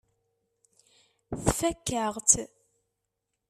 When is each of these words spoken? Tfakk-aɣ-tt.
Tfakk-aɣ-tt. 1.43 2.31